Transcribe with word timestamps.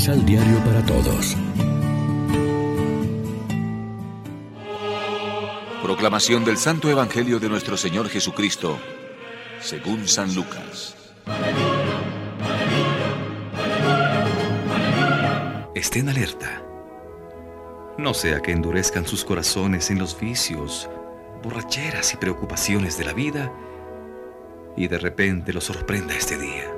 Misal 0.00 0.24
Diario 0.24 0.58
para 0.64 0.82
Todos. 0.86 1.36
Proclamación 5.82 6.42
del 6.42 6.56
Santo 6.56 6.88
Evangelio 6.88 7.38
de 7.38 7.50
nuestro 7.50 7.76
Señor 7.76 8.08
Jesucristo, 8.08 8.78
según 9.60 10.08
San 10.08 10.34
Lucas. 10.34 10.96
Estén 15.74 16.08
alerta. 16.08 16.62
No 17.98 18.14
sea 18.14 18.40
que 18.40 18.52
endurezcan 18.52 19.06
sus 19.06 19.22
corazones 19.22 19.90
en 19.90 19.98
los 19.98 20.18
vicios, 20.18 20.88
borracheras 21.42 22.14
y 22.14 22.16
preocupaciones 22.16 22.96
de 22.96 23.04
la 23.04 23.12
vida 23.12 23.52
y 24.78 24.88
de 24.88 24.96
repente 24.96 25.52
los 25.52 25.64
sorprenda 25.64 26.16
este 26.16 26.38
día. 26.38 26.69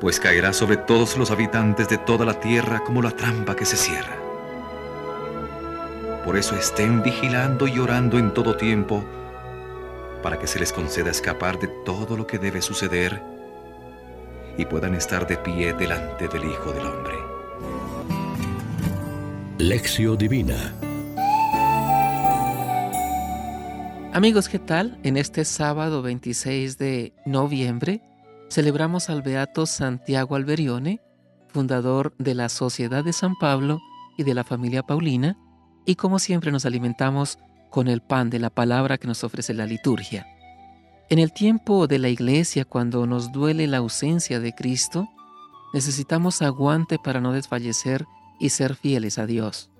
Pues 0.00 0.18
caerá 0.18 0.52
sobre 0.52 0.78
todos 0.78 1.16
los 1.18 1.30
habitantes 1.30 1.88
de 1.88 1.98
toda 1.98 2.24
la 2.24 2.40
tierra 2.40 2.82
como 2.84 3.02
la 3.02 3.10
trampa 3.10 3.54
que 3.54 3.66
se 3.66 3.76
cierra. 3.76 4.16
Por 6.24 6.36
eso 6.36 6.56
estén 6.56 7.02
vigilando 7.02 7.68
y 7.68 7.78
orando 7.78 8.18
en 8.18 8.32
todo 8.32 8.56
tiempo 8.56 9.04
para 10.22 10.38
que 10.38 10.46
se 10.46 10.58
les 10.58 10.72
conceda 10.72 11.10
escapar 11.10 11.58
de 11.58 11.68
todo 11.84 12.16
lo 12.16 12.26
que 12.26 12.38
debe 12.38 12.62
suceder 12.62 13.22
y 14.56 14.64
puedan 14.64 14.94
estar 14.94 15.26
de 15.26 15.36
pie 15.36 15.72
delante 15.74 16.28
del 16.28 16.44
Hijo 16.44 16.72
del 16.72 16.86
Hombre. 16.86 17.14
Lección 19.58 20.16
Divina 20.16 20.74
Amigos, 24.12 24.48
¿qué 24.48 24.58
tal? 24.58 24.98
En 25.04 25.16
este 25.16 25.44
sábado 25.44 26.02
26 26.02 26.78
de 26.78 27.12
noviembre 27.24 28.02
celebramos 28.50 29.08
al 29.10 29.22
Beato 29.22 29.64
Santiago 29.64 30.34
Alberione, 30.34 31.00
fundador 31.48 32.14
de 32.18 32.34
la 32.34 32.48
Sociedad 32.48 33.04
de 33.04 33.12
San 33.12 33.36
Pablo 33.36 33.80
y 34.18 34.24
de 34.24 34.34
la 34.34 34.44
familia 34.44 34.82
Paulina, 34.82 35.38
y 35.86 35.94
como 35.94 36.18
siempre 36.18 36.52
nos 36.52 36.66
alimentamos 36.66 37.38
con 37.70 37.86
el 37.88 38.02
pan 38.02 38.28
de 38.28 38.40
la 38.40 38.50
palabra 38.50 38.98
que 38.98 39.06
nos 39.06 39.22
ofrece 39.22 39.54
la 39.54 39.66
liturgia. 39.66 40.26
En 41.08 41.18
el 41.18 41.32
tiempo 41.32 41.86
de 41.86 41.98
la 41.98 42.08
iglesia, 42.08 42.64
cuando 42.64 43.06
nos 43.06 43.32
duele 43.32 43.66
la 43.66 43.78
ausencia 43.78 44.40
de 44.40 44.52
Cristo, 44.52 45.08
necesitamos 45.72 46.42
aguante 46.42 46.98
para 46.98 47.20
no 47.20 47.32
desfallecer 47.32 48.04
y 48.40 48.50
ser 48.50 48.74
fieles 48.74 49.18
a 49.18 49.26
Dios. 49.26 49.70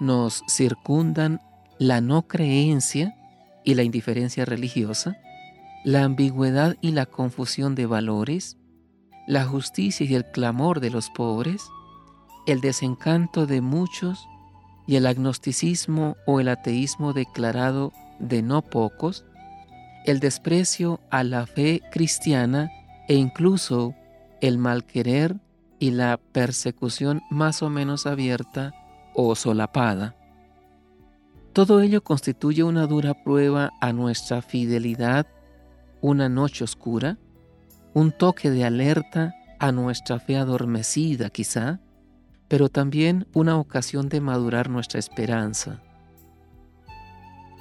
Nos 0.00 0.42
circundan 0.48 1.40
la 1.78 2.00
no 2.00 2.22
creencia 2.22 3.14
y 3.64 3.74
la 3.74 3.84
indiferencia 3.84 4.44
religiosa, 4.44 5.16
la 5.84 6.04
ambigüedad 6.04 6.76
y 6.80 6.92
la 6.92 7.06
confusión 7.06 7.74
de 7.74 7.86
valores, 7.86 8.56
la 9.26 9.44
justicia 9.44 10.06
y 10.06 10.14
el 10.14 10.24
clamor 10.30 10.80
de 10.80 10.90
los 10.90 11.10
pobres, 11.10 11.64
el 12.46 12.60
desencanto 12.60 13.46
de 13.46 13.60
muchos 13.60 14.26
y 14.86 14.96
el 14.96 15.06
agnosticismo 15.06 16.16
o 16.26 16.40
el 16.40 16.48
ateísmo 16.48 17.12
declarado 17.12 17.92
de 18.18 18.42
no 18.42 18.62
pocos, 18.62 19.24
el 20.04 20.20
desprecio 20.20 21.00
a 21.10 21.22
la 21.24 21.46
fe 21.46 21.82
cristiana 21.92 22.70
e 23.08 23.14
incluso 23.14 23.94
el 24.40 24.58
malquerer 24.58 25.36
y 25.78 25.90
la 25.92 26.16
persecución 26.16 27.22
más 27.30 27.62
o 27.62 27.70
menos 27.70 28.06
abierta 28.06 28.72
o 29.14 29.34
solapada. 29.34 30.16
Todo 31.52 31.80
ello 31.80 32.02
constituye 32.02 32.62
una 32.62 32.86
dura 32.86 33.14
prueba 33.24 33.72
a 33.80 33.92
nuestra 33.92 34.42
fidelidad, 34.42 35.26
una 36.02 36.28
noche 36.28 36.64
oscura, 36.64 37.16
un 37.94 38.12
toque 38.12 38.50
de 38.50 38.64
alerta 38.64 39.34
a 39.58 39.72
nuestra 39.72 40.18
fe 40.18 40.36
adormecida 40.36 41.30
quizá, 41.30 41.80
pero 42.48 42.68
también 42.68 43.26
una 43.32 43.56
ocasión 43.56 44.10
de 44.10 44.20
madurar 44.20 44.68
nuestra 44.68 44.98
esperanza. 44.98 45.80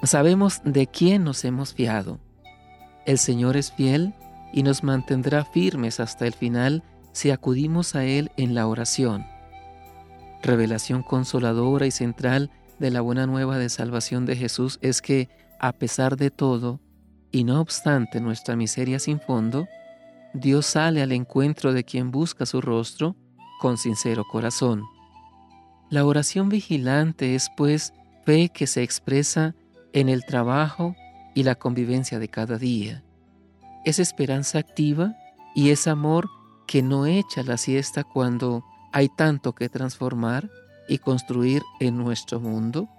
Sabemos 0.04 0.62
de 0.66 0.88
quién 0.88 1.24
nos 1.24 1.46
hemos 1.46 1.74
fiado. 1.74 2.20
El 3.06 3.20
Señor 3.20 3.56
es 3.56 3.72
fiel 3.72 4.16
y 4.52 4.64
nos 4.64 4.84
mantendrá 4.84 5.46
firmes 5.46 6.00
hasta 6.00 6.26
el 6.26 6.34
final 6.34 6.84
si 7.12 7.30
acudimos 7.30 7.96
a 7.96 8.04
Él 8.04 8.32
en 8.36 8.56
la 8.56 8.68
oración. 8.68 9.26
Revelación 10.42 11.04
consoladora 11.04 11.86
y 11.86 11.92
central 11.92 12.50
de 12.80 12.90
la 12.90 13.02
buena 13.02 13.28
nueva 13.28 13.60
de 13.60 13.70
salvación 13.70 14.26
de 14.26 14.36
Jesús 14.36 14.80
es 14.82 15.04
que, 15.04 15.30
a 15.60 15.72
pesar 15.72 16.18
de 16.18 16.32
todo, 16.32 16.80
y 17.32 17.44
no 17.44 17.62
obstante 17.62 18.20
nuestra 18.20 18.56
miseria 18.56 19.00
sin 19.00 19.20
fondo, 19.20 19.68
Dios 20.34 20.66
sale 20.66 21.02
al 21.02 21.12
encuentro 21.12 21.74
de 21.74 21.84
quien 21.84 22.12
busca 22.12 22.46
su 22.46 22.62
rostro 22.62 23.16
con 23.60 23.78
sincero 23.78 24.24
corazón. 24.30 24.84
La 25.90 26.06
oración 26.06 26.50
vigilante 26.50 27.36
es, 27.36 27.50
pues, 27.58 27.94
fe 28.26 28.50
que 28.50 28.68
se 28.68 28.82
expresa 28.82 29.56
en 29.94 30.10
el 30.10 30.26
trabajo 30.26 30.96
y 31.36 31.44
la 31.44 31.56
convivencia 31.56 32.20
de 32.20 32.30
cada 32.30 32.58
día. 32.58 33.04
Es 33.84 34.00
esperanza 34.00 34.60
activa 34.60 35.16
y 35.54 35.70
es 35.72 35.88
amor 35.88 36.30
que 36.66 36.82
no 36.82 37.06
echa 37.06 37.44
la 37.44 37.58
siesta 37.58 38.04
cuando 38.04 38.64
hay 38.94 39.10
tanto 39.10 39.54
que 39.54 39.70
transformar 39.70 40.50
y 40.88 40.98
construir 40.98 41.62
en 41.80 41.98
nuestro 41.98 42.40
mundo, 42.40 42.90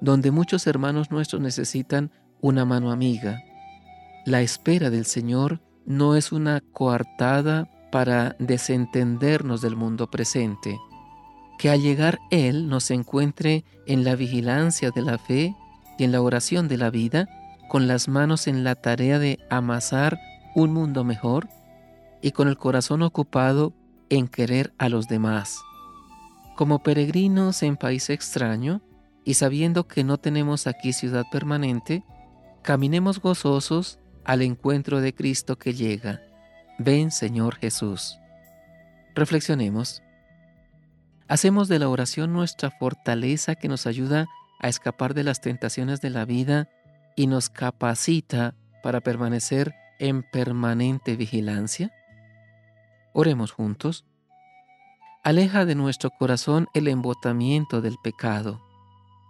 donde 0.00 0.30
muchos 0.30 0.66
hermanos 0.66 1.10
nuestros 1.10 1.40
necesitan 1.40 2.12
una 2.40 2.64
mano 2.64 2.92
amiga. 2.92 3.42
La 4.28 4.42
espera 4.42 4.90
del 4.90 5.06
Señor 5.06 5.62
no 5.86 6.14
es 6.14 6.32
una 6.32 6.60
coartada 6.60 7.70
para 7.90 8.36
desentendernos 8.38 9.62
del 9.62 9.74
mundo 9.74 10.10
presente, 10.10 10.78
que 11.58 11.70
al 11.70 11.80
llegar 11.80 12.18
Él 12.30 12.68
nos 12.68 12.90
encuentre 12.90 13.64
en 13.86 14.04
la 14.04 14.16
vigilancia 14.16 14.90
de 14.90 15.00
la 15.00 15.16
fe 15.16 15.56
y 15.96 16.04
en 16.04 16.12
la 16.12 16.20
oración 16.20 16.68
de 16.68 16.76
la 16.76 16.90
vida, 16.90 17.26
con 17.70 17.88
las 17.88 18.06
manos 18.06 18.48
en 18.48 18.64
la 18.64 18.74
tarea 18.74 19.18
de 19.18 19.38
amasar 19.48 20.20
un 20.54 20.74
mundo 20.74 21.04
mejor 21.04 21.48
y 22.20 22.32
con 22.32 22.48
el 22.48 22.58
corazón 22.58 23.00
ocupado 23.00 23.72
en 24.10 24.28
querer 24.28 24.74
a 24.76 24.90
los 24.90 25.08
demás. 25.08 25.58
Como 26.54 26.82
peregrinos 26.82 27.62
en 27.62 27.78
país 27.78 28.10
extraño 28.10 28.82
y 29.24 29.34
sabiendo 29.34 29.88
que 29.88 30.04
no 30.04 30.18
tenemos 30.18 30.66
aquí 30.66 30.92
ciudad 30.92 31.24
permanente, 31.32 32.04
caminemos 32.60 33.22
gozosos 33.22 33.98
al 34.28 34.42
encuentro 34.42 35.00
de 35.00 35.14
Cristo 35.14 35.56
que 35.56 35.72
llega. 35.72 36.20
Ven 36.78 37.10
Señor 37.10 37.56
Jesús. 37.56 38.18
Reflexionemos. 39.14 40.02
Hacemos 41.28 41.66
de 41.68 41.78
la 41.78 41.88
oración 41.88 42.34
nuestra 42.34 42.70
fortaleza 42.70 43.54
que 43.54 43.68
nos 43.68 43.86
ayuda 43.86 44.26
a 44.60 44.68
escapar 44.68 45.14
de 45.14 45.24
las 45.24 45.40
tentaciones 45.40 46.02
de 46.02 46.10
la 46.10 46.26
vida 46.26 46.68
y 47.16 47.26
nos 47.26 47.48
capacita 47.48 48.54
para 48.82 49.00
permanecer 49.00 49.74
en 49.98 50.22
permanente 50.22 51.16
vigilancia. 51.16 51.90
Oremos 53.14 53.50
juntos. 53.50 54.04
Aleja 55.24 55.64
de 55.64 55.74
nuestro 55.74 56.10
corazón 56.10 56.68
el 56.74 56.88
embotamiento 56.88 57.80
del 57.80 57.96
pecado. 58.04 58.60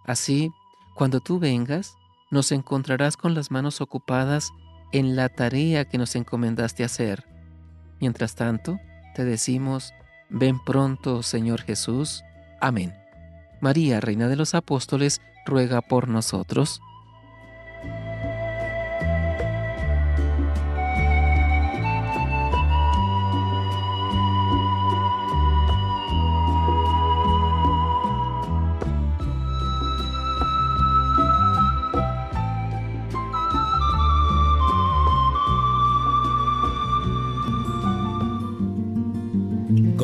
Así, 0.04 0.50
cuando 0.96 1.20
tú 1.20 1.38
vengas, 1.38 1.94
nos 2.32 2.50
encontrarás 2.50 3.16
con 3.16 3.34
las 3.34 3.52
manos 3.52 3.80
ocupadas 3.80 4.50
en 4.92 5.16
la 5.16 5.28
tarea 5.28 5.84
que 5.84 5.98
nos 5.98 6.16
encomendaste 6.16 6.84
hacer. 6.84 7.24
Mientras 8.00 8.34
tanto, 8.34 8.78
te 9.14 9.24
decimos, 9.24 9.92
ven 10.28 10.58
pronto, 10.64 11.22
Señor 11.22 11.62
Jesús. 11.62 12.22
Amén. 12.60 12.94
María, 13.60 14.00
Reina 14.00 14.28
de 14.28 14.36
los 14.36 14.54
Apóstoles, 14.54 15.20
ruega 15.44 15.80
por 15.80 16.08
nosotros. 16.08 16.80